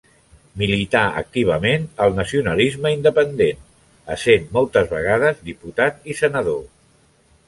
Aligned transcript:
Milità 0.59 1.01
activament 1.19 1.83
al 2.05 2.15
Nacionalisme 2.19 2.91
Independent, 2.95 3.61
essent 4.15 4.47
moltes 4.57 4.89
vegades 4.95 5.45
diputat 5.51 6.09
i 6.13 6.17
senador. 6.23 6.65